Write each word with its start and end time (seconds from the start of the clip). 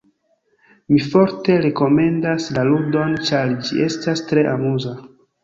Mi 0.93 1.01
forte 1.11 1.57
rekomendas 1.65 2.47
la 2.57 2.65
ludon, 2.71 3.15
ĉar 3.29 3.55
ĝi 3.69 3.87
estas 3.91 4.27
tre 4.33 4.49
amuza. 4.57 4.97